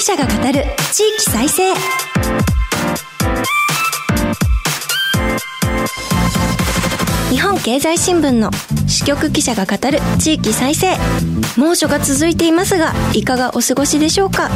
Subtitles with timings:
[0.00, 1.74] 記者が語る地域再生。
[7.30, 8.50] 日本経済新聞の
[8.88, 10.96] 支局記者が語る地域再生。
[11.58, 14.48] 猛暑が続いていますがいかがお過ごしでしょうか？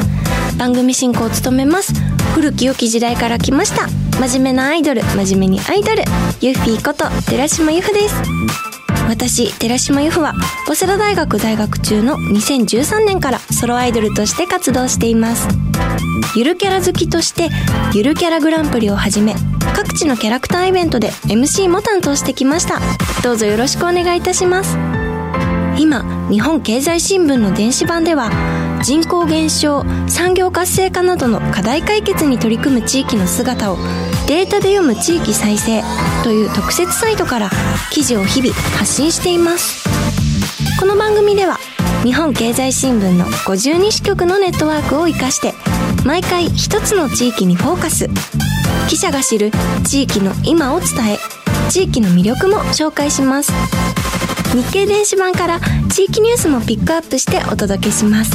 [0.56, 1.92] 番組進行を務めます
[2.34, 3.88] 古き良き時代から来ました
[4.18, 6.04] 真面目なアイドル真面目にアイドル
[6.40, 8.73] ユッフィーこと寺島由布です。
[9.08, 10.34] 私寺島由布は
[10.66, 15.46] 早稲田大学在学中の2013年からソロアイドルとして活動しています。
[16.36, 17.48] ゆるキャラ好きとして
[17.94, 19.34] ゆるキャラグランプリをはじめ
[19.76, 22.80] 各地のキャラクターイベントで MC も担当してきました。
[23.22, 24.76] どうぞよろしくお願いいたします。
[25.78, 28.30] 今日本経済新聞の電子版では
[28.84, 33.78] 人口減少産業活性化などの課題解決に取り組む地域の姿を
[34.26, 35.82] データで読む地域再生
[36.22, 37.50] という特設サイトから
[37.90, 39.88] 記事を日々発信しています。
[40.78, 41.58] この番組では
[42.02, 45.54] 日本経済新聞の52支局のネットワークを活かして
[46.04, 48.10] 毎回一つの地域にフォーカス。
[48.90, 49.50] 記者が知る
[49.84, 51.18] 地域の今を伝え
[51.70, 53.50] 地域の魅力も紹介します。
[54.54, 55.58] 日経電子版から
[55.92, 58.30] 地域ニュースもピックアップしてお届けします。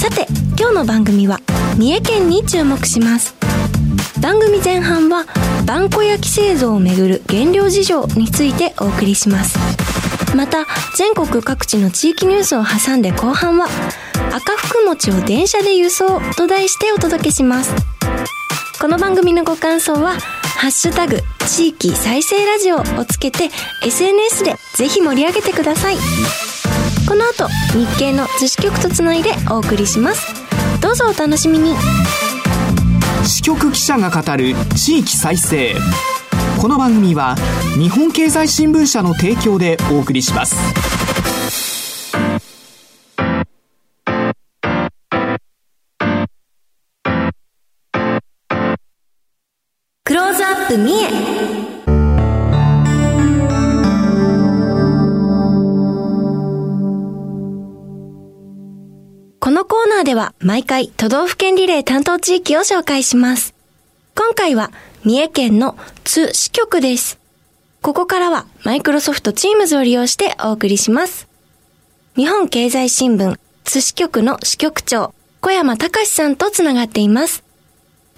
[0.00, 0.26] さて
[0.58, 1.40] 今日の番組は
[1.76, 3.34] 三重県に注目します。
[4.22, 5.26] 番組前半は
[5.66, 9.58] 萬古焼製造をめぐる原料事情についてお送りします。
[10.34, 10.64] また
[10.96, 13.66] 全国各地の地域ニュースを挟んで後半は
[14.32, 17.74] 赤福餅を電車で輸送と題してお届けします。
[18.80, 20.14] この番組のご感想は
[20.58, 23.48] ハッシュタグ地域再生ラジオをつけて
[23.86, 25.96] SNS でぜひ盛り上げてください。
[27.08, 27.46] この後
[27.78, 30.34] 日経の図支局とつないでお送りします。
[30.82, 31.76] どうぞお楽しみに。
[33.24, 35.76] 支局記者が語る地域再生。
[36.60, 37.36] この番組は
[37.78, 40.56] 日本経済新聞社の提供でお送りします。
[50.68, 51.08] ップ三重
[59.40, 63.54] このコーナーでは毎回都道府県リレー担当地域を紹介します。
[64.14, 64.70] 今回は
[65.04, 67.18] 三重県の津支局です。
[67.80, 71.28] ここからはマイクロソフトチームズを利用してお送りします。
[72.16, 77.47] 日本経済新聞津支局の支局長小山隆さんとつながっています。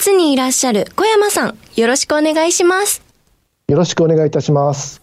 [0.00, 3.02] 津にいらっしゃる小山さん、よろしくお願いします。
[3.68, 5.02] よろしくお願いいたします。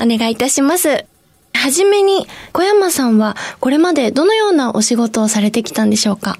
[0.00, 0.88] お願いいたします。
[0.88, 6.38] はじめに、小山さんはこれまでどのようなお仕事をされてきたんでしょうか？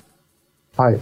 [0.78, 1.00] はい。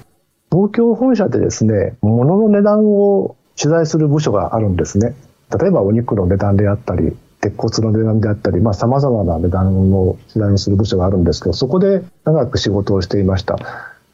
[0.50, 5.14] 東京本社でですね、物の値段を取材する部署があるんですね。
[5.56, 13.58] 例えばお肉の値段であったり、鉄骨の値段であったり、まあ様々な値段を取材する部署があるんですけど、そこで長く仕事をしていました。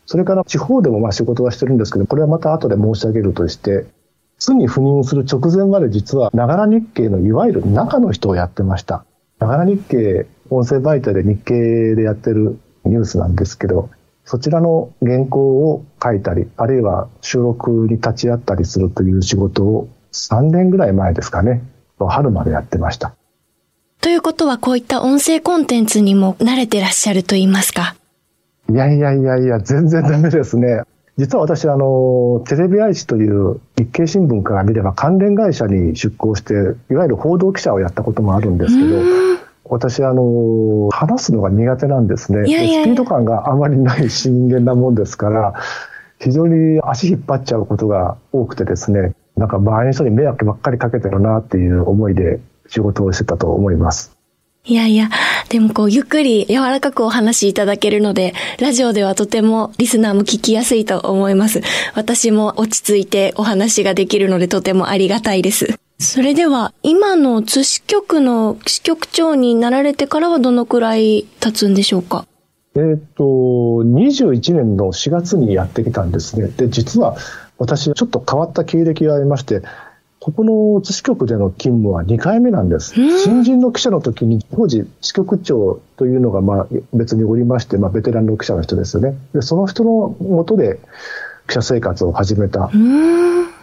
[0.06, 3.86] それから地方でもまあ仕事はしてるんですけど、これはまた後で申し上げるとして、
[4.38, 9.04] 津に赴任する直前まで実は、ながら日経のいわゆる中の人をやってました。
[9.38, 13.90] ながら日経、音声媒体で日経でやってるニュースなんですけど、
[14.24, 21.62] そちらの原稿を書いたり、あるいは収録に立ち会ったりするという仕事を3年ぐらい前ですかね、
[21.98, 23.14] 春までやってました。
[24.00, 27.96] ということはこういった音声コンテンツにも慣れてらっしゃると言いますか
[28.70, 30.82] いやいやいやいや、全然ダメですね。
[31.18, 36.54] 実は私、あの、テレビ愛知という日経新聞から見れば関連会社に出向して、
[36.90, 39.00] いわゆる報道記者をやったこともあるんですけど、
[39.64, 42.48] 私、あの、話すのが苦手なんですね。
[42.48, 45.54] いやいやいやスピード感があまりない人間なもんですから、
[46.18, 54.16] 非常に足引っ張っちゃうことが多くてですね、なんか周りの人に迷惑ばっかりかけてるなっていう思いで仕事をしてたと思います。
[54.64, 55.08] いやいや、
[55.48, 61.62] でもこう、ゆっくり柔らかくお話しいただけるので、ラジオではとてもリスナーも聞きやすいと思います。
[61.94, 65.78] 私も落ち着いてお話ができるのでとてもありがたいです。
[65.98, 72.26] それでは、今の津支局の支局長になられてからはどのくらい経つんでしょうか？
[72.74, 76.48] えっ、と、21年の4月にやってきたんですね。
[76.48, 77.16] で、実は
[77.58, 79.62] 私、ちょっと変わった経歴がありまして、
[80.26, 82.94] ここの津支局での勤務は2回目なんです。
[83.22, 89.16] 新人の記者の時に、当時、支局長というのがまあ別におりまして、まあベテランの記者の人ですよね。
[89.34, 90.80] で、その人のもとで
[91.46, 92.72] 記者生活を始めた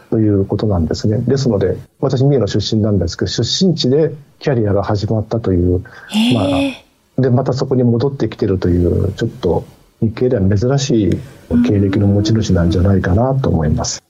[0.10, 1.18] ということなんですね。
[1.18, 5.80] ですので、私、三重の出身なんですけど、出身地でキャリアが始まったという、
[6.34, 6.44] ま
[7.18, 9.66] あ、で、またそこに戻ってきてるという、ちょっと
[10.00, 11.12] 日系では珍しい
[11.68, 14.02] 経歴の持ち主なんじゃないかなと思います。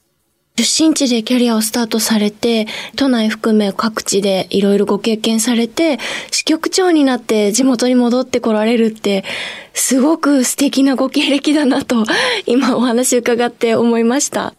[0.56, 5.98] 出身地でキャリアをスタートされて、都内含め各地でいろいろご経験されて、
[6.30, 9.24] 支局長になって地元に戻ってこられるって、
[9.74, 12.04] すごく素敵なご経歴だなと、
[12.46, 14.54] 今お話伺って思いました。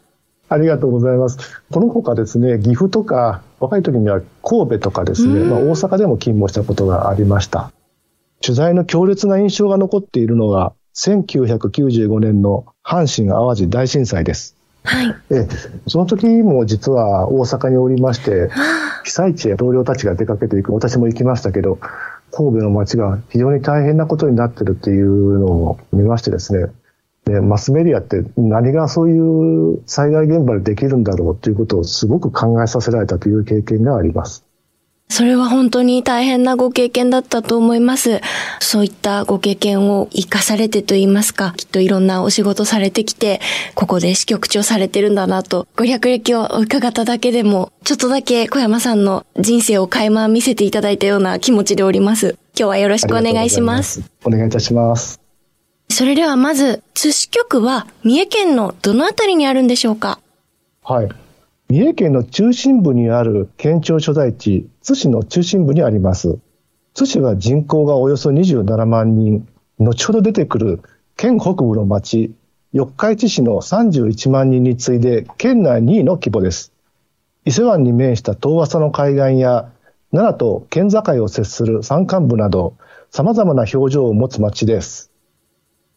[0.48, 1.38] ありがとうございます。
[1.70, 7.70] この他ですね、岐阜とか、若い時には神戸とかですね、まあ、大阪でも勤務したことがありました。
[8.40, 14.56] 取材の強烈な印象が残っているのが、1995年の阪神淡路大震災です。
[14.84, 15.14] はい。
[15.30, 15.48] え、
[15.86, 18.50] その時も実は大阪におりまして、
[19.04, 21.78] 被災地へ同僚たちが出かけていく、私も行きましたけど、
[22.30, 26.66] 神戸の街が非常に大変なことになってるっていうのを見ましてですね、
[27.24, 34.44] でマスメディアって何がそういう災害現場でできるんだろうということをすごく考えさせられたという経験があります。
[35.08, 38.20] それは本当に大変なご経験だったと思います。
[38.58, 43.40] そういったご経験を活かされてと言いますか、きっといろんなお仕事されてきて、
[43.74, 52.36] ここで支局長されてるんだなと、ご略歴を伺っただけでも、ちょっとだけ小山さんの人生を垣間見せていただいたような気持ちでおります。
[52.58, 54.02] 今日はよろしくお願いします。
[54.24, 55.20] お願いいたします。
[55.90, 60.18] それではまず、津支局は三重県のどのあたりにあるんでしょうか？
[60.82, 61.08] はい。
[61.74, 66.38] 三重県の中心部にある県庁所在地、津市の中心部にあります。
[66.94, 69.48] 津市は人口がおよそ27万人、
[69.80, 70.82] 後ほど出てくる
[71.16, 72.32] 県北部の町、
[72.72, 76.72] 四日市市の31万人に次いで県内2位の規模です。
[77.44, 79.68] 伊勢湾に面した遠浅の海岸や
[80.12, 82.76] 奈良と県境を接する山間部など
[83.10, 85.10] 様々な表情を持つ町です。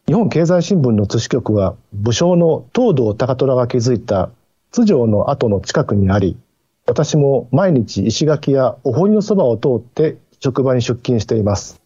[0.08, 4.32] 日本経済新聞の津支局は武将の東堂高虎が築いた
[4.78, 6.38] 津城の跡の近くにあり、
[6.86, 11.82] 私も毎日石垣やお堀のそばを通って職場に出勤しています。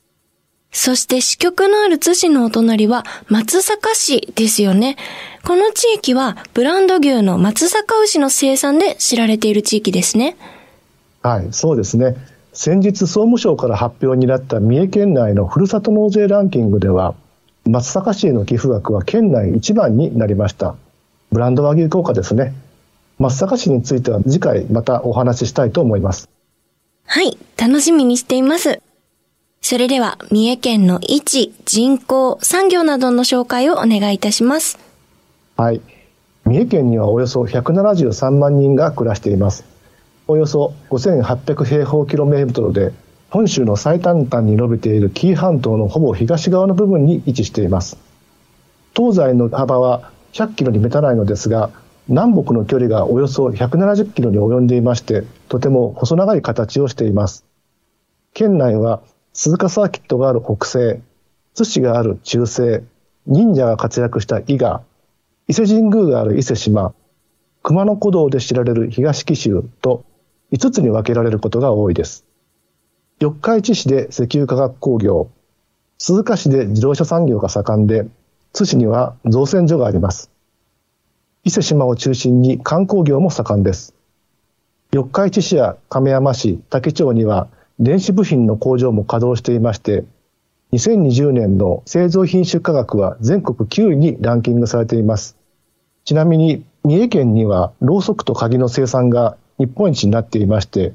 [0.73, 4.97] そして支局のある津市のお隣は松阪市ですよね。
[5.45, 10.35] この地域はブランド牛の松阪牛の生産で知られている地域ですね。
[11.21, 12.17] はい、そうですね。
[12.51, 17.15] 先日総務省から発表になった三重県内のふるさと納税ランキングでは、
[17.65, 20.75] 松阪市への寄付額は県内一番になりました。
[21.31, 22.53] ブランド和牛効果ですね。
[23.21, 26.27] 松阪市については次回またお話ししたいと思います。
[27.06, 28.81] はい、楽しみにしています。
[29.62, 34.79] それでは、三重県の位置、人口、産業などの紹介をお願いいたします。
[35.56, 35.81] はい。
[36.45, 39.65] 三重県にはおよそ173万人が暮らしています。
[40.27, 42.91] およそ5800平方キロメートルで、
[43.29, 48.00] 本州の最短端に伸びている紀伊半島のほぼ東側の部分に位置しています。
[48.95, 51.69] 東西の幅は100キロに満たないのですが、
[52.11, 57.45] 南北の距離がおよそ170キロに及んでいまして、とても細長い形をしています。
[58.33, 61.01] 県内は鈴鹿サーキットがある北西、
[61.53, 62.83] 津市がある中西、
[63.27, 64.83] 忍者が活躍した伊賀、
[65.47, 66.93] 伊勢神宮がある伊勢島、
[67.63, 70.03] 熊野古道で知られる東紀州と
[70.51, 72.25] 5つに分けられることが多いです。
[73.21, 75.29] 四日市市で石油化学工業、
[75.97, 78.05] 鈴鹿市で自動車産業が盛んで、
[78.51, 80.30] 津市には造船所があります。
[81.43, 83.95] 伊勢島を中心に観光業も盛んです。
[84.91, 87.47] 四日市市や亀山市、竹町には
[87.79, 90.05] 電子部品の工場も稼働していまして、
[90.73, 95.35] 2020年の製造品出荷額は全国9位にランキングされています。
[96.05, 100.93] ちなみに三重県にはろうそくと鍵の生産が日本一になっていまして、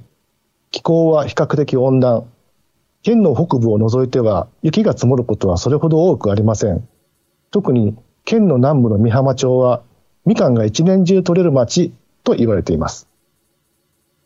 [0.70, 2.24] 気候は比較的温暖。
[3.02, 6.86] 県の北部を除いては雪が積もることはそれほど多くありません。
[7.50, 9.82] 特に県の南部の美浜町は
[10.26, 11.92] みかんが一年中取れる町
[12.24, 13.08] と言われています。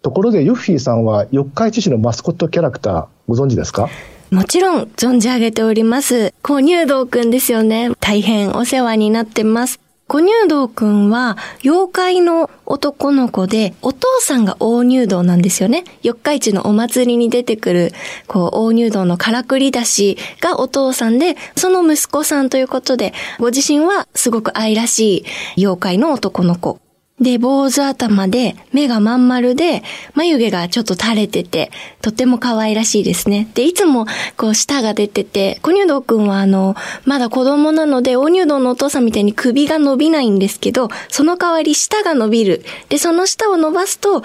[0.03, 3.89] ところでユッフィーさんは四日市市のマスコットキャラクターご存知ですか？
[4.31, 6.33] もちろん存じ上げております。
[6.43, 7.91] 購入道くんですよね。
[8.01, 9.79] 大変お世話になってます。
[10.11, 15.85] 小乳道くんは、妖怪の男の子で、お父さんが大乳道なんですよね。
[16.03, 17.93] 四日市のお祭りに出てくる、
[18.27, 25.19] こう、大乳道のからくり出しがお父さんで、その息子さんということで、ご自身はすごく愛らし
[25.55, 26.81] い妖怪の男の子
[27.21, 29.83] で、坊主頭で、目がまん丸で、
[30.15, 33.49] 眉毛がちょっと垂れてて、とっても可愛らしいですね。
[33.55, 34.07] で、いつも、
[34.39, 42.65] こう、舌が出てて、小乳道くんはあの、まだ子供なので、大乳道のお父さんみたいに首が伸びないんですけど、その代わり舌が伸びる。
[42.89, 44.23] で、その舌を伸ばすと、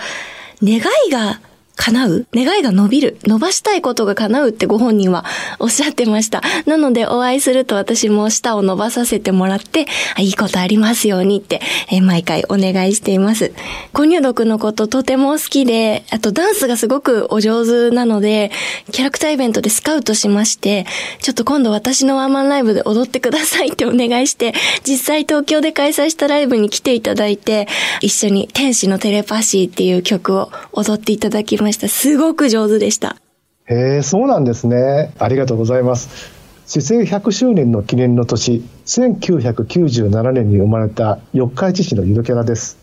[0.64, 1.42] 願いが
[1.76, 2.28] 叶う？
[2.34, 3.18] 願いが伸びる？
[3.24, 5.26] 伸ばしたいことが叶うってご本人は
[5.60, 6.42] おっしゃってました。
[6.66, 9.86] なのでお会いすると私も舌を伸ばさせてもらって、
[10.18, 13.54] いいことありますようにって、え、毎回お願いしています。
[13.94, 18.52] 哺乳毒のこととても好きで、あとダンスがすごくお上手なので、
[18.92, 20.86] キャラクターイベントでスカウトしまして、
[21.20, 24.54] ちょっと今度私のワンマンライブで踊ってくださいってお願いして、
[24.88, 27.68] 実際東京で開催したライブに来ていただいて、
[28.02, 31.65] 一緒に天使のテレパシーっていう曲を踊っていただきました。
[31.74, 33.18] すごく上手でした。
[33.66, 35.12] へえ、そうなんですね。
[35.18, 36.32] ありがとうございます。
[36.68, 42.78] 市政100周年の記念の年、1997年に生まれた四日市市のゆるキャラです。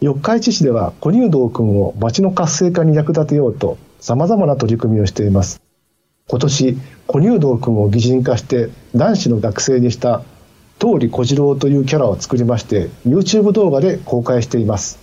[0.00, 5.60] 四日市市では小乳道くんを町の活性化に役立てようと様々な取り組みをしています。
[6.28, 10.22] 今年、小乳道くんを擬人化して男子の学生にした
[10.78, 15.01] 通り小次郎というキャラを作りまして YouTube 動画で公開しています。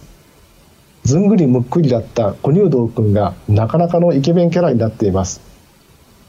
[1.10, 5.42] ずんぐりむっくりだった小乳道くんがなかなかのイケメンキャラになっています。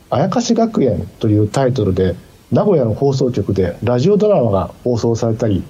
[0.08, 2.16] あやかし学園というタイトルで
[2.50, 5.62] 名古屋の放送局でラジオドラマが放送されたり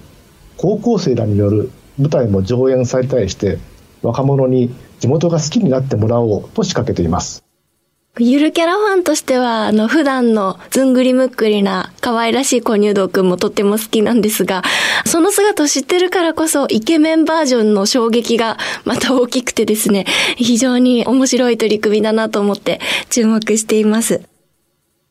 [0.55, 3.57] 高校生らによる舞台も上演されたりして
[4.01, 7.43] 若者に地元が好きになってもらおうと仕掛けています。
[8.19, 14.63] ゆるキャラファンとしては、あの、普段のずんぐりむっくりな可愛らしい小乳道くんもとっても好きなんですが、
[15.05, 24.21] その姿を知ってるからこそ、イケメンバージョンの衝撃がまた大きくてですね、非常に面白い取り組みだなと思って注目しています。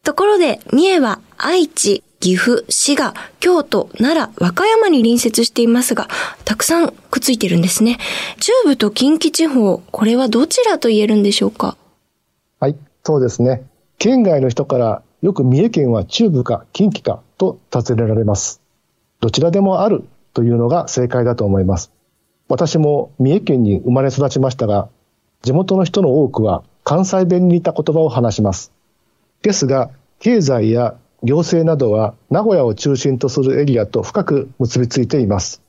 [0.05, 6.07] ところで、三重は愛知、岐阜、滋賀、京都、奈良、和歌山に隣接していますが、
[6.45, 7.97] たくさんくっついてるんですね。
[8.41, 11.79] 中部と近畿地方、これはどちらと言えるんでしょうか？
[13.11, 13.65] そうですね。
[13.99, 18.63] 県外の人からよく三重県は中部か近畿かと尋ねられます。
[19.19, 21.91] どちらでもあるというのが正解だと思います。
[22.49, 24.89] 私も三重県に生まれ育ちましたが、
[25.43, 28.71] 地元の人の多くは関西弁に似た言葉を話します。
[29.43, 29.91] ですが、
[30.21, 35.63] 経済や行政などは名古屋を中心とするエリアと深く結びついています。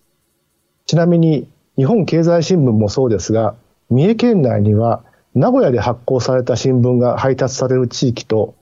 [0.86, 3.56] ちなみに日本経済新聞もそうですが、
[3.90, 8.56] 三重県内には名古屋で発行された新聞が配達される地域と、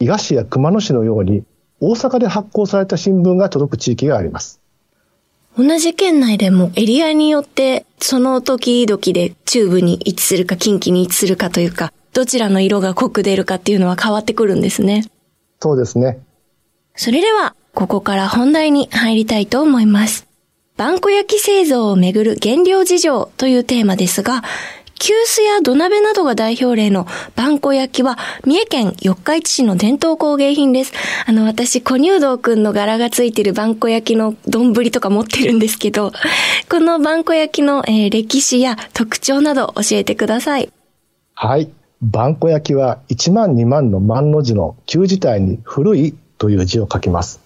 [0.00, 1.44] 伊賀市や熊野市のように
[1.80, 4.60] 大阪で発行された新聞が届く地域があります。
[5.56, 15.04] 同じ県内でもエリアによってその時々で中部に位置するか近畿に位置するかというか、どちらの色が濃く出るかっていうのは変わってくるんですね。
[15.60, 16.20] そうですね。
[16.96, 20.26] それでは、ここから本題に入りたいと思います。
[20.76, 24.42] バンコ焼き製造をめぐる原料事情というテーマですが、
[25.04, 27.06] 急須や土鍋などが代表例の
[27.36, 30.94] バンコ焼は、三重県四日市市の伝統工芸品です。
[31.26, 36.10] あの、私、小乳道くんの柄がついてるバンコ焼の丼とか持ってるんですけど、
[36.70, 40.72] このバンコ焼の、えー、歴史や特徴など教えてください。
[41.34, 41.68] はい。
[42.00, 47.42] バンコ焼は1万2万の万の字の旧字体に古いという字を書きます。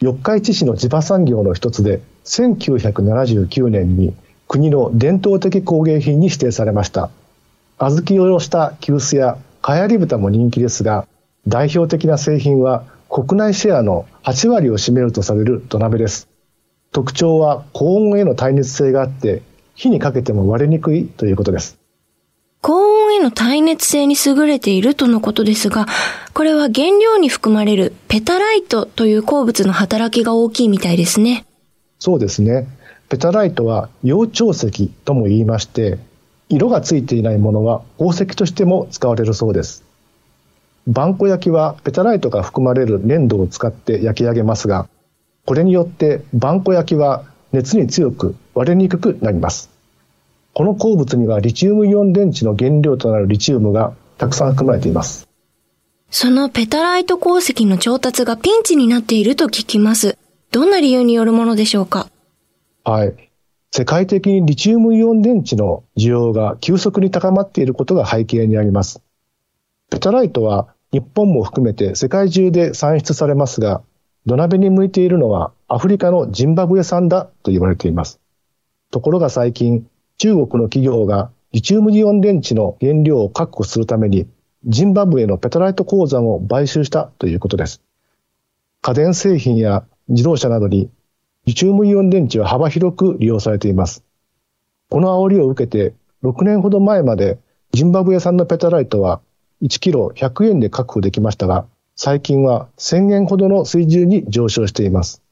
[0.00, 4.14] 四日市市の地場産業の一つで、1979年に
[4.52, 7.08] 国の伝統的工芸品に指定されました。
[7.78, 11.08] 小豆をした急須やかやり豚も人気ですが、
[11.48, 16.28] 代表的な製品は国内シェアの8割を占めるとされる土鍋です。
[16.92, 19.40] 特徴は高温への耐熱性があって、
[19.74, 21.78] 火にかけても割れにくいということです。
[22.60, 25.86] 高温への耐熱性に優れているとのことですが、
[26.34, 31.46] これは原料に含まれるペタライトという鉱物の働きが大きいみたいですね。
[31.98, 32.66] そうですね。
[33.12, 35.98] ペタライトは幼長石とも言いまして、
[36.48, 39.84] 色がついていないものは宝石としても使われるそうです。
[40.86, 44.88] バンコ焼きはペタライトが含まれる粘土を使って焼き上げますが、
[45.44, 49.68] これによってバンコ焼きは熱に強く割れにくくなります。
[50.54, 55.28] この鉱物にはリチウムイオン電池の原料となるリチウムがたくさん含まれています。
[56.10, 60.16] そのペタライト鉱石の調達がピンチになっていると聞きます。
[60.50, 62.08] どんな理由によるものでしょうか？
[62.84, 63.14] はい。
[63.70, 69.02] 世界的にリチウムイオン電池の需要が急速に高まっていることが背景にあります。
[69.88, 73.82] ペタライトは日本も含めて世界中で産出されますが、
[74.26, 78.20] 土鍋に向いているのはアフリカのジンバブエ産だと言われています。
[78.90, 79.86] ところが最近、
[80.18, 84.26] 中国の企業がリチウムイオン電池の原料を確保するために、
[84.64, 87.80] ジンバブエのペタライト鉱山を買収したということです。
[88.80, 90.90] 家電製品や自動車などに
[91.44, 94.04] リチウムイオン電池は幅広く利用されています。
[94.90, 97.40] この煽りを受けて、6年ほど前まで
[97.72, 99.20] ジンバブエ産のペタライトは
[99.60, 105.22] 1キロ100円で確保できましたが、最近は1000円ほどの水準に上昇しています。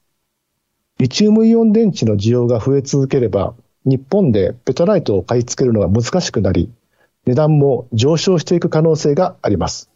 [0.97, 3.53] リチウムイオン電池の需要が増え続ければ、
[3.85, 6.69] 日本でペタライトを買い付けるのが難しくなり、
[7.25, 9.90] 値段も上昇していく可能性があります。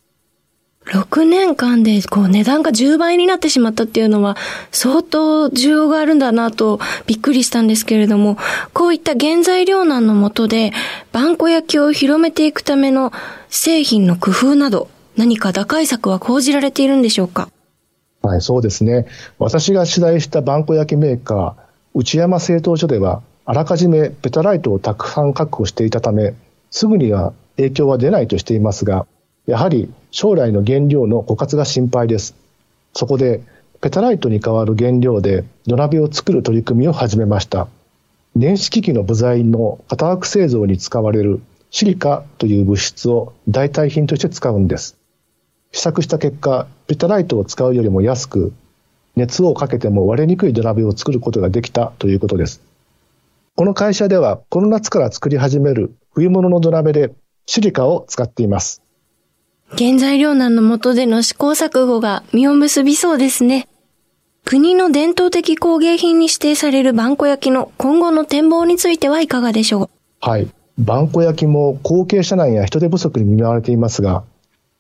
[0.86, 4.38] 6年間でこう値段が10倍になってしまったっていうのは
[4.72, 8.38] 相当需要があるんだなとびっくりしたんですけれども、
[8.74, 10.72] こういった原材料難のもとで、
[11.12, 13.12] バンコ焼を広めていくための
[13.50, 14.88] 製品の工夫など、
[15.18, 17.50] 何か打開策は講じられているんでしょうか？
[18.22, 19.08] はい、そうですね。
[19.40, 21.64] 私が取材したバンコ焼メーカー、
[21.96, 26.36] 内山製陶所では、あらかじめペタライトをたくさん確保していたため、
[26.70, 29.08] すぐには影響は出ないとしていますが、
[29.48, 32.36] やはり将来の原料の枯渇が心配です。
[32.94, 33.42] そこで、
[33.82, 37.68] ペタライトに代わる原料で土鍋を作る取り組みを始めました。
[38.34, 44.98] 電子機器の部材の型枠製造に使われるシリカという物質を代替品として使うんです。
[45.74, 48.54] 試作した結果、ペタライトを使うよりも安く、
[49.18, 52.62] 熱をかけても割れにくい土鍋を作ることができたということです。
[53.58, 57.12] この会社では、この夏から作り始める冬物の土鍋で
[57.48, 58.85] シリカを使っています。
[59.72, 63.68] 原材料難の下での試行錯誤が実を結びそうですね。
[64.46, 69.90] 国の伝統的工芸品に指定されるバンコ焼きの今後の展望についてはいかがでしょう
[70.22, 70.48] はい。
[70.78, 74.24] バンコ焼きも後継者難や人手不足に見舞われていますが、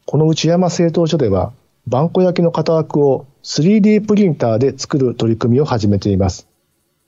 [0.06, 1.52] この内山製陶所では、
[1.88, 6.48] バンコ焼きの型枠を 3D プリンターで作る取り組みを始めています。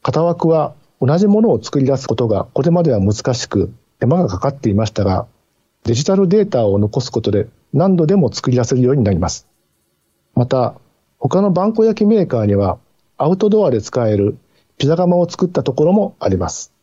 [0.01, 5.27] 型枠は同じものを作り出すことがこれまでは難しく手間がかかっていましたが、
[5.83, 9.47] デジタルデータを残すことで何度でも作り出せるようになります。
[10.35, 10.75] また、
[11.19, 12.77] 他のバンコ焼きメーカーには
[13.17, 14.37] アウトドアで使える
[14.77, 16.73] ピザ窯を作ったところもあります。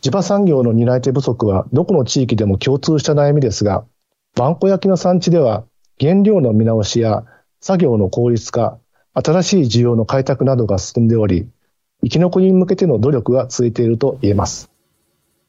[0.00, 3.84] 地場産業の担い手不足はどこの地域でも共通した悩みですが、
[4.34, 5.64] バンコ焼きの産地では
[6.00, 7.24] 原料の見直しや
[7.60, 8.78] 作業の効率化、
[9.12, 11.48] 新しい需要の開拓などが進んでおり、
[12.02, 14.70] 生き残りに向けての努力が続いていると言えます。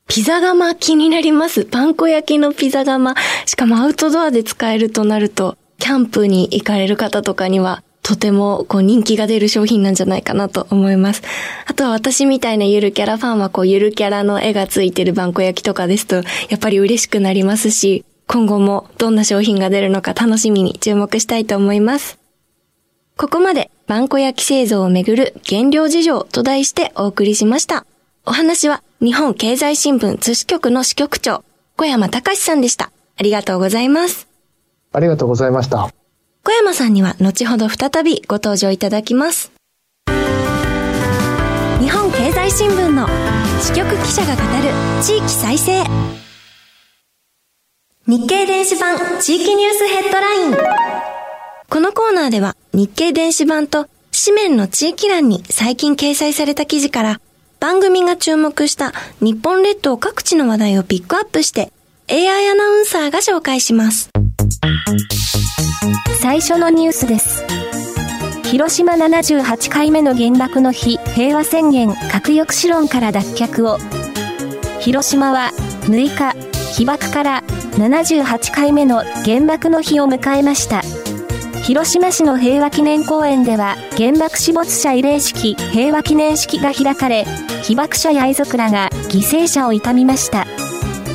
[0.09, 1.65] ピザ窯気になります。
[1.65, 3.13] パン粉焼きのピザ窯。
[3.45, 11.21] しかもアウトドアで使えるとなると、キャンプに行かれる方とかには、とてもこう人気が出る商品なんじゃないかなと思います。
[11.67, 16.23] あとは私みたいなゆるキャラファンはこうゆるキャラの絵がついてるバンコ焼きとかですと、や
[16.55, 22.17] っぱり嬉しくなりますし、今後もどんな商品が出るのか楽しみに注目したいと思います。
[23.15, 27.85] ここまで、バンコ焼き製造をめぐる原料事情と題してお送りしました。
[28.25, 31.43] お話は日本経済新聞津支局の支局長、
[31.77, 32.91] 小山隆さんでした。
[33.17, 34.27] ありがとうございます。
[34.91, 35.89] ありがとうございました。
[36.43, 39.51] 小山さんには後ほど再びご登場いただきます。
[40.07, 43.07] 日本経済新聞の
[43.61, 45.83] 支局記者が語る地域再生。
[48.07, 50.55] 日経電子版地域ニュースヘッドライン。
[51.69, 57.21] このコーナーでは日経電子版と紙面の地域欄に最近掲載された記事から
[57.59, 61.71] 番組が注目した日本列島各地の話題をピックアップして
[62.09, 64.09] AI アナウンサーが紹介します。
[66.21, 67.43] 最初のニュースです。
[68.45, 73.77] 広島78回目の原爆の日平和宣言核抑止論から脱却を
[74.79, 75.51] 広島は
[75.83, 77.43] 6日被爆から
[77.73, 80.81] 78回目の原爆の日を迎えました。
[81.69, 87.25] 広島市の平和記念公園では原爆死没者慰霊式平和記念式が開かれ
[87.61, 90.47] 被爆者や遺族らが犠牲者を悼みました。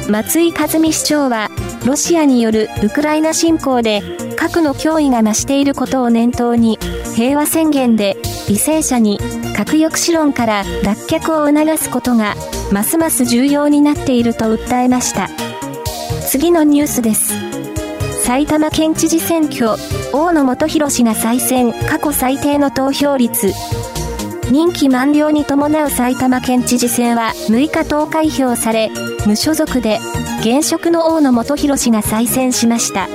[0.08, 1.50] 松井和美市長は
[1.84, 4.00] ロシアによるウクライナ侵攻で
[4.36, 6.78] 核の脅威が増していることを念頭に
[7.16, 8.14] 平和宣言で
[8.46, 9.18] 犠牲者に
[9.56, 12.36] 核抑止論から脱却を促すことが
[12.70, 15.28] ますます重要になっていると訴えました。
[16.28, 17.43] 次のニュースです。
[18.24, 19.72] 埼玉県知事選挙、
[20.14, 23.52] 大野元弘氏が再選、過去最低の投票率。
[24.50, 28.90] 任期満了に伴う埼玉県知事選は6日投開票され、
[29.26, 29.98] 無所属で、
[30.40, 33.08] 現職の大野元弘氏が再選しました。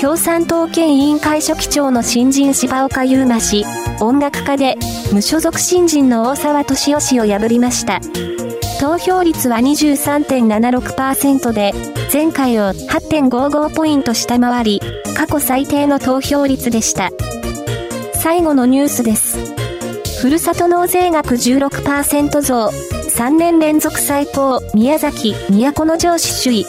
[0.00, 3.64] 共産党県委員会書記長の新人柴岡優馬氏、
[4.00, 4.76] 音楽家で、
[5.12, 8.00] 無所属新人の大沢敏夫氏を破りました。
[8.84, 11.72] 投票率は23.76%で、
[12.12, 14.80] 前回を8.55ポイント下回り、
[15.16, 17.08] 過去最低の投票率でした。
[18.12, 19.38] 最後のニュースです。
[20.20, 26.64] ふるさと納税額16%増、3年連続最高、宮崎、都城市首位。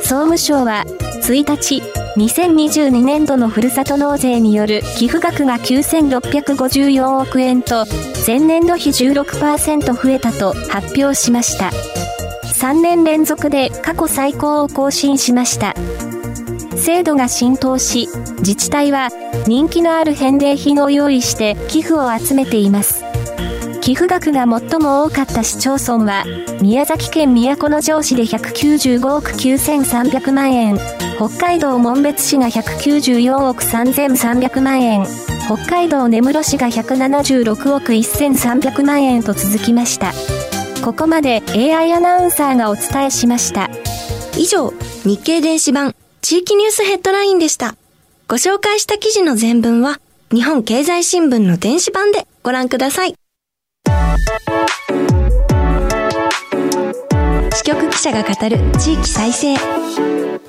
[0.00, 0.84] 総務省は、
[1.22, 7.86] 1日、2022年度のふるさと納税による寄付額が9654億円と、
[8.26, 11.70] 前年度比16%増えたと発表しました。
[12.54, 15.74] 3年連続で過去最高を更新しました。
[16.76, 18.08] 制度が浸透し、
[18.40, 19.08] 自治体は
[19.46, 23.11] 人気のある返礼品を用意して寄付を集めています。
[23.82, 26.24] 寄付額が最も多かった市町村は、
[26.60, 30.78] 宮崎県都城市で195億9300万円、
[31.16, 35.04] 北海道紋別市が194億3300万円、
[35.46, 40.12] 北海道根室市が176億1300万円と続きました。
[40.84, 43.68] ここまで AI アナウンサーがお伝えしました。
[44.38, 44.72] 以上、
[45.04, 47.74] 日経電子版地域ニュースヘッドラインでした。
[48.28, 50.00] ご紹介した記事の全文は、
[50.32, 53.21] 日本経済新聞の電子版でご覧ください。
[57.62, 59.52] 支局記者が語る地域再生。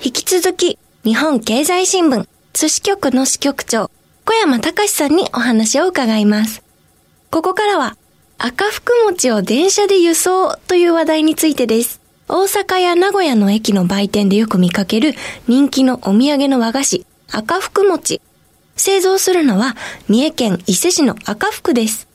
[0.03, 3.91] 引き続き、日本経済新聞津支局の支局長、
[4.25, 6.63] 小山隆さんにお話を伺います。
[7.29, 7.97] ここからは、
[8.37, 12.01] 赤福餅を電車で輸送という話題についてです。
[12.27, 15.13] 大阪や名古屋の駅の売店でよく見かける
[15.47, 18.21] 人気のお土産の和菓子、赤福餅。
[18.75, 19.75] 製造するのは
[20.07, 22.12] 三重県伊勢市の赤福です。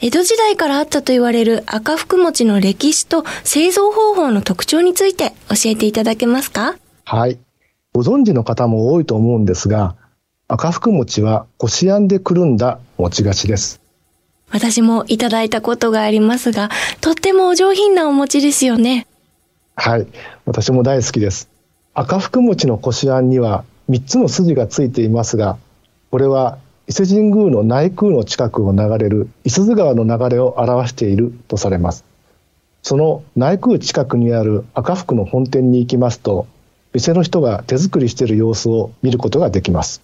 [0.00, 6.76] 江戸時代からあったと言われる赤福餅の歴史と製造方法の特徴について教えていただけますか？
[7.04, 7.36] はい。
[7.92, 9.96] ご存知の方も多いと思うんですが、
[10.46, 13.80] 赤福餅はこしあんでくるんだ餅菓子です。
[14.52, 19.08] 私もいただいたことがありますが、とってもお上品なお餅ですよね。
[19.74, 20.06] はい。
[20.46, 21.50] 私も大好きです。
[21.92, 25.58] 赤福餅のこしあんには3つの筋がついていますが、
[26.12, 26.58] これは
[26.88, 32.06] 伊勢神宮の内宮の近くを流れる伊豆川の流れを表しているとされます。
[32.80, 36.46] その内宮近くにある赤福の本店に行きますと、
[36.94, 40.02] 店の人が手作りしている様子を見ることができます。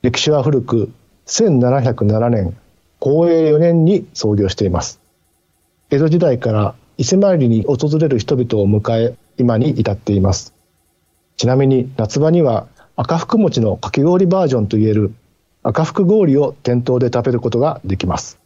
[0.00, 0.90] 歴史は古く、
[1.26, 2.56] 1707年、
[2.98, 5.02] 光栄4年に創業しています。
[5.90, 10.54] 江戸時代から伊勢参りに訪れる人々を迎え、今に至っています。
[11.36, 15.12] ちなみに夏場には赤福餅のかき氷バージョンといえる
[15.62, 18.38] 赤福氷を店頭で食べることができます。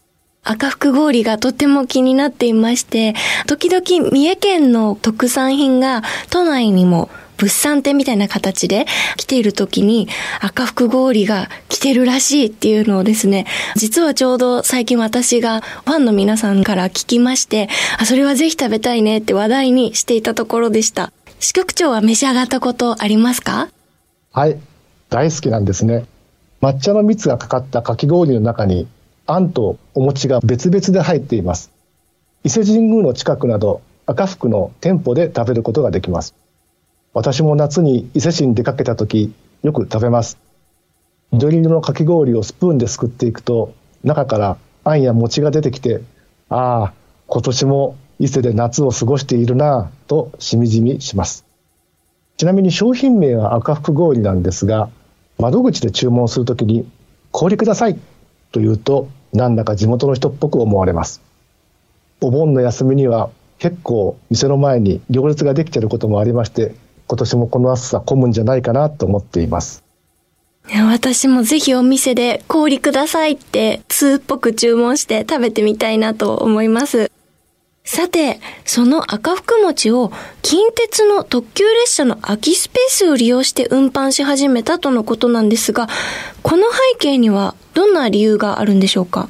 [0.43, 3.15] 赤福氷がとっても気になっていまして、
[3.47, 10.07] 時々三重県の特産品が都内にも物産展みたいな形で来ている時に
[10.41, 21.11] 赤福氷が来てるらしいっていうのをですね、実はちょうど最近私がファンの皆さんから聞きまして、あ、それはぜひ食べたいねって話題にしていたところでした。
[21.41, 23.69] 支局長は召し上がったことありますか？
[24.33, 24.59] はい、
[25.09, 26.05] 大好きなんですね。
[26.61, 28.89] 抹茶の蜜がかかったかき氷の中に、
[29.27, 31.71] あんとお餅が別々で入っています。
[32.45, 36.35] 伊勢神宮の近くなど赤福の店舗で食べることができます。
[37.15, 40.39] 私も夏に伊勢市に出かけた時、よく食べます。
[41.33, 46.03] 緑色のかき氷をスプーンですくっていくと、中からあんや餅が出てきて、
[46.49, 46.93] ああ、
[47.29, 51.47] 今年も伊勢で夏を過ごしているなぁとしみじみします。
[52.37, 54.91] ちなみに商品名は赤福氷なんですが、
[55.39, 56.89] 窓口で注文するときに、
[57.31, 57.99] 氷ください
[58.53, 61.21] と言うと、なんだか地元の人っぽく思われます。
[62.21, 66.75] お盆の休みには結構店の前に行列ができていることもありまして、
[67.07, 69.85] 今年もこの暑さ混むんじゃないかなと思っています。
[70.67, 77.11] 私もぜひお店で氷くださいって通っぽく注文して食べてみたいなと思います。
[77.87, 85.89] さて、その赤福餅を近鉄の特急列車の空きスペースを利用して運搬し始めたとのことなんですが、
[86.43, 89.29] この背景にはどんな理由があるんでしょうか？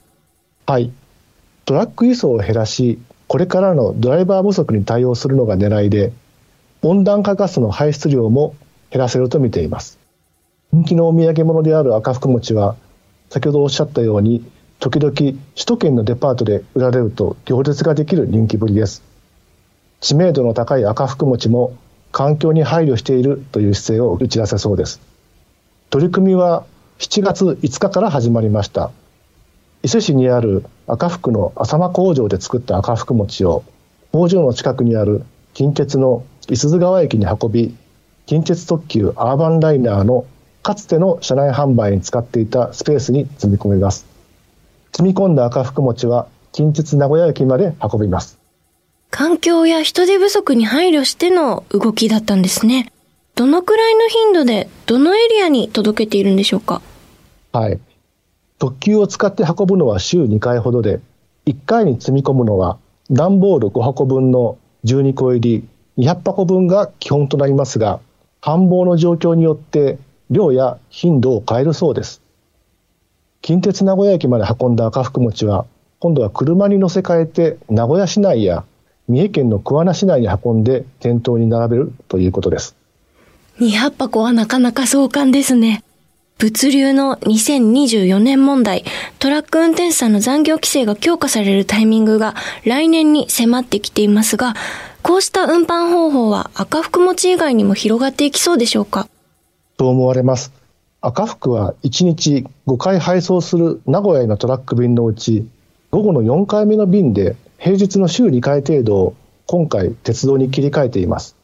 [0.67, 0.93] はい。
[1.65, 6.13] トラック輸送を減らし、これからのドライバー不足に対応するのが狙いで、
[6.83, 8.55] 温暖化ガスの排出量も
[8.91, 9.99] 減らせると見ています。
[10.73, 12.77] 人気のお土産物である赤福餅は、
[13.31, 14.45] 先ほどおっしゃったように
[14.85, 19.03] 時々首都圏のデパートで売られると行列ができる人気ぶりです。
[20.03, 21.75] 知名度の高い赤福餅も
[22.13, 25.01] 環境に配慮しているという姿勢を打ち出せそうです。
[25.89, 26.67] 取り組みは
[26.99, 28.91] 7月5日から始まりました。
[29.83, 33.65] 伊勢市にある赤福の浅間工場で作った赤福餅を
[34.13, 37.75] 工場の近くにある近鉄の五十鈴川駅に運び
[38.27, 40.27] 近鉄特急アーバンライナーの
[40.63, 44.13] かつての車内販売に使っていたスペースに積み込みます。
[44.97, 48.39] 積み込んだ赤福餅は近鉄名古屋駅まで運びます。
[49.11, 52.93] 環境や人手不足に配慮しての動きだったんですね。
[53.35, 56.81] どのくらいの頻度でどのエリアに届けているんでしょうか？
[57.51, 57.81] はい。
[58.61, 61.01] 特急を使って運ぶのは週2回ほどで、
[61.47, 62.79] 1回に積み込むのは
[63.11, 67.99] 段ボール5箱分の12個入り200箱分が基本となりますが、
[68.41, 69.99] 繁忙の状況によって
[70.31, 72.23] 量や頻度を変えるそうです。
[73.45, 75.67] 近鉄名古屋駅まで運んだ赤福餅は
[75.99, 78.65] 今度は車に乗せ替えて名古屋市内や
[79.07, 82.75] 三重県の桑名市内に運んで店頭に並べるということです。
[83.59, 85.85] 200箱はなかなか壮観ですね。
[86.39, 88.83] 物流の2024年問題、
[89.19, 94.55] トラック運転手さんの残業規制が強化されるタイミングが来年に迫ってきていますが、
[95.03, 99.07] こうした運搬方法は赤福餅以外にも広がっていきそうでしょうか？
[99.77, 100.64] と思われます。
[101.07, 105.47] 赤福は1日5回配送する名古屋へのトラック便のうち、
[105.91, 109.15] 午後の4回目の便で平日の週2回程度を
[109.45, 111.37] 今回鉄道に切り替えています。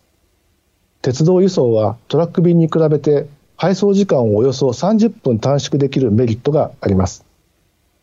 [1.02, 7.26] 鉄道輸送はトラック便に比べて配送時間をおよそ30分短縮できるメリットがあります。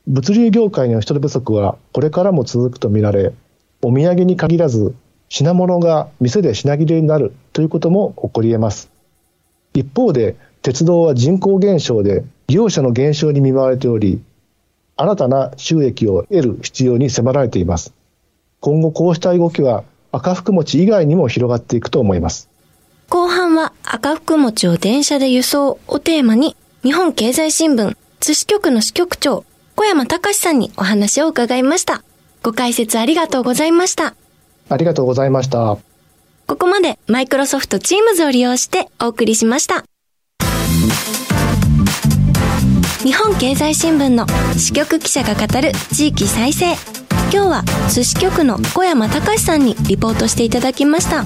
[0.06, 3.34] 物流業界の人手不足はこれからも続くとみられ、
[3.82, 4.94] お土産に限らず
[5.28, 8.92] 品物が店で品切れになるということも起こり得ます。
[9.74, 14.22] 一方で鉄道は人口減少で利用者の減少に見舞われており、
[14.96, 17.94] 新たな収益を得る必要に迫られています。
[18.60, 22.50] 今後こうした動きは赤福餅以外にも広がっていくと思います。
[23.10, 32.04] 後半は赤福餅を電車で輸送をテーマに、日本経済新聞津支局の支局長、小山隆さんにお話を伺いました。
[32.44, 34.16] ご解説ありがとうございました。
[34.70, 35.78] ありがとうございました。
[36.48, 39.84] ここまでマイクロソフトチームズを利用してお送りしました。
[43.08, 46.74] 日本経済新聞の支局記者が語る地域再生。
[47.32, 51.24] 今日は寿司局の小山隆さんにリポートしていただきました。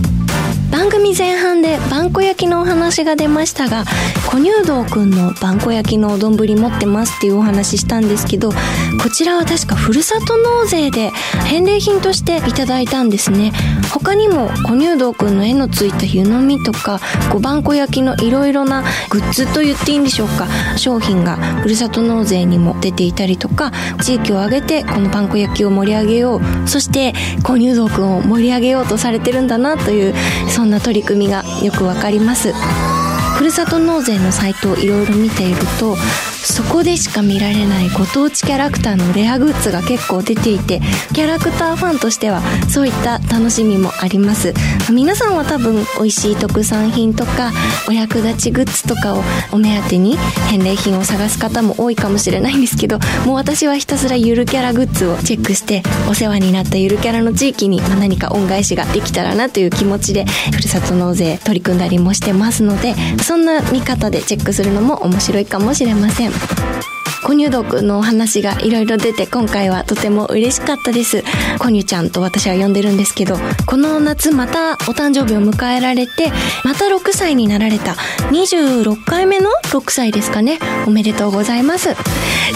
[0.72, 3.84] 番組前半でバンコ焼きのお話が出ましたが
[4.28, 11.12] 小乳道くんのバンコ焼きのお丼持ってますっていうお話したんですけどこちらは確かふるさと納税で
[11.46, 13.52] 返礼品としていただいたんですね。
[13.92, 20.48] 他にも小乳道くんの絵のついた湯飲みとかこうバンコ焼きのいろいろなグッズと言っていいんでしょうか。
[20.78, 26.70] 商品がふるさと納税にも出ていたりとか地域を挙げてこのバンコ焼きを盛り上げよう。
[26.70, 30.14] そして小乳道くんを盛り上げようとされてるんだなという
[30.48, 32.54] そそんな取り組みがよくわかります。
[32.54, 35.98] ふるさと納税のサイトをいろいろ見ていると
[36.44, 40.82] そこでしか見られないご当地キャラクターのレアグッズが結構出ていて
[41.14, 44.54] キャラクターファンとしてはそういった楽しみもあります。
[44.92, 47.52] 皆さんは多分美味しい特産品とか
[47.88, 50.18] お役立ちグッズとかをお目当てに
[50.50, 66.31] 返礼品を探す方も多いかもしれないんですけどもう私はひたすらゆるキャラグッズをチェックしてお世話になったゆるキャラの地域に何か恩返しができたらなという気持ちでふるさと納税取り組んだりもしてますのでそんな見方でチェックするのも面白いかもしれません。
[66.32, 66.91] Thank you.
[67.24, 71.24] コニュドクのお話がいろいろ出て今回はとても嬉しかったです。
[71.60, 76.32] コニュちゃんと私は呼んでるんですけど、この夏またお誕生日を迎えられて、
[76.64, 77.94] また6歳になられた
[78.32, 80.60] 26回目の6歳ですかね。
[80.88, 81.96] おめでとうございます。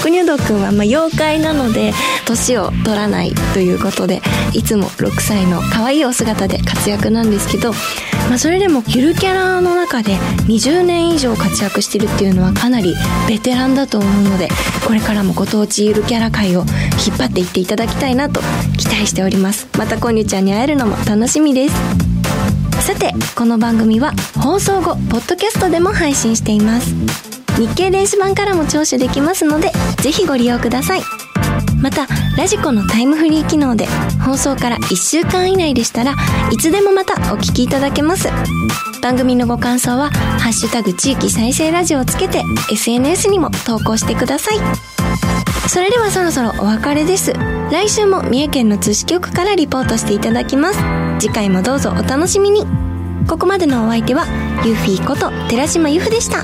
[0.02, 1.94] コニュドくんはま妖怪なので、
[2.26, 4.22] 年を取らないということで、
[4.54, 7.72] いつも6歳の可愛いお姿で活躍なんですけど、
[8.30, 12.96] まあ、それでもゆるキャラの中で20年以上活躍してるっていうのはかなり
[13.28, 14.50] ベテランだと思うので
[14.86, 16.66] これからもご当地ゆるキャラ界を
[17.06, 18.42] 引っ張っていっていただきたいなと
[18.78, 19.68] 期待しております。
[19.78, 21.76] またコニュちゃんに会えるのも楽しみです。
[22.82, 26.94] さてこの番組は放送後ポッドキャストでも配信しています。
[27.58, 31.02] 日経電子版からも聴取できますのでぜひご利用ください。
[31.86, 33.86] またラジコのタイムフリー機能で
[34.26, 36.16] 放送から1週間以内でしたら
[36.52, 38.28] いつでもまたお聞きいただけます。
[39.04, 40.10] 番組のご感想は
[40.42, 44.60] 「ハッシュタグ地域再生ラジオ」をつけて SNS にも投稿してください。
[45.70, 47.34] それではそろそろお別れです。
[47.72, 50.80] 来週も三重県の津市局からリポートしていただきます。
[51.20, 52.66] 次回もどうぞお楽しみに。
[53.28, 54.26] ここまでのお相手は
[54.66, 56.44] ユーフィーこと寺島由布でした。